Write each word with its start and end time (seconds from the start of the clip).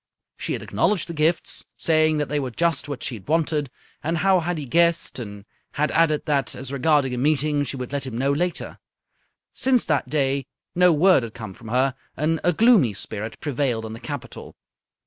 She 0.35 0.53
had 0.53 0.63
acknowledged 0.63 1.07
the 1.07 1.13
gifts, 1.13 1.67
saying 1.77 2.17
that 2.17 2.27
they 2.27 2.39
were 2.39 2.49
just 2.49 2.89
what 2.89 3.03
she 3.03 3.13
had 3.13 3.27
wanted 3.27 3.69
and 4.03 4.17
how 4.17 4.39
had 4.39 4.57
he 4.57 4.65
guessed, 4.65 5.19
and 5.19 5.45
had 5.73 5.91
added 5.91 6.25
that, 6.25 6.55
as 6.55 6.73
regarded 6.73 7.13
a 7.13 7.19
meeting, 7.19 7.63
she 7.63 7.77
would 7.77 7.91
let 7.91 8.07
him 8.07 8.17
know 8.17 8.31
later. 8.31 8.79
Since 9.53 9.85
that 9.85 10.09
day 10.09 10.47
no 10.73 10.91
word 10.91 11.21
had 11.21 11.35
come 11.35 11.53
from 11.53 11.67
her, 11.67 11.93
and 12.17 12.39
a 12.43 12.51
gloomy 12.51 12.93
spirit 12.93 13.39
prevailed 13.41 13.85
in 13.85 13.93
the 13.93 13.99
capital. 13.99 14.55